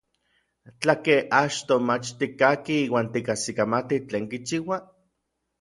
Tlakej 0.85 1.19
achtoj 1.41 1.77
mach 1.87 2.09
tikkakij 2.19 2.81
iuan 2.87 3.11
tikajsikamati 3.13 3.95
tlen 4.07 4.25
kichiua? 4.31 4.77